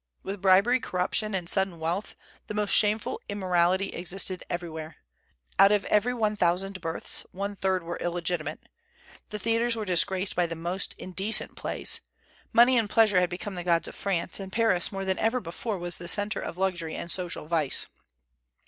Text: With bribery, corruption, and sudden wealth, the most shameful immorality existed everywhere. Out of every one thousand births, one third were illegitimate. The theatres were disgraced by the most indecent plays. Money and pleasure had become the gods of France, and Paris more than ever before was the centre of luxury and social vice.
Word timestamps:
With 0.23 0.41
bribery, 0.41 0.79
corruption, 0.79 1.35
and 1.35 1.47
sudden 1.47 1.79
wealth, 1.79 2.15
the 2.47 2.55
most 2.55 2.71
shameful 2.71 3.21
immorality 3.29 3.89
existed 3.89 4.43
everywhere. 4.49 4.95
Out 5.59 5.71
of 5.71 5.85
every 5.85 6.11
one 6.11 6.35
thousand 6.35 6.81
births, 6.81 7.23
one 7.31 7.55
third 7.55 7.83
were 7.83 7.97
illegitimate. 7.97 8.61
The 9.29 9.37
theatres 9.37 9.75
were 9.75 9.85
disgraced 9.85 10.35
by 10.35 10.47
the 10.47 10.55
most 10.55 10.95
indecent 10.97 11.55
plays. 11.55 12.01
Money 12.51 12.79
and 12.79 12.89
pleasure 12.89 13.19
had 13.19 13.29
become 13.29 13.53
the 13.53 13.63
gods 13.63 13.87
of 13.87 13.93
France, 13.93 14.39
and 14.39 14.51
Paris 14.51 14.91
more 14.91 15.05
than 15.05 15.19
ever 15.19 15.39
before 15.39 15.77
was 15.77 15.99
the 15.99 16.07
centre 16.07 16.41
of 16.41 16.57
luxury 16.57 16.95
and 16.95 17.11
social 17.11 17.45
vice. 17.45 17.85